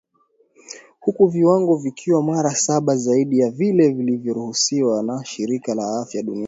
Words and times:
huku 0.99 1.27
viwango 1.27 1.75
vikiwa 1.75 2.23
mara 2.23 2.55
saba 2.55 2.95
zaidi 2.97 3.39
ya 3.39 3.51
vile 3.51 3.89
vinavyoruhusiwa 3.89 5.03
na 5.03 5.25
shirika 5.25 5.75
la 5.75 5.99
afya 6.01 6.23
duniani 6.23 6.39